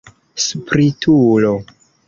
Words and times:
Spritulo! 0.45 1.55